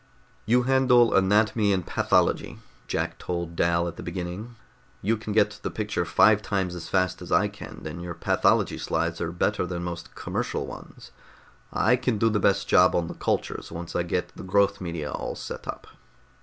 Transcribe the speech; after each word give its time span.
"You 0.47 0.63
handle 0.63 1.13
anatomy 1.13 1.71
and 1.71 1.85
pathology," 1.85 2.57
Jack 2.87 3.19
told 3.19 3.55
Dal 3.55 3.87
at 3.87 3.97
the 3.97 4.01
beginning. 4.01 4.55
"You 5.03 5.15
can 5.15 5.31
get 5.31 5.59
the 5.61 5.69
picture 5.69 6.05
five 6.05 6.41
times 6.41 6.73
as 6.73 6.89
fast 6.89 7.21
as 7.21 7.31
I 7.31 7.47
can, 7.47 7.83
and 7.85 8.01
your 8.01 8.15
pathology 8.15 8.79
slides 8.79 9.21
are 9.21 9.31
better 9.31 9.63
than 9.67 9.83
most 9.83 10.15
commercial 10.15 10.65
ones. 10.65 11.11
I 11.71 11.97
can 11.97 12.17
do 12.17 12.31
the 12.31 12.39
best 12.39 12.67
job 12.67 12.95
on 12.95 13.09
the 13.09 13.13
cultures, 13.13 13.71
once 13.71 13.95
I 13.95 14.01
get 14.01 14.29
the 14.35 14.41
growth 14.41 14.81
media 14.81 15.11
all 15.11 15.35
set 15.35 15.67
up." 15.67 15.85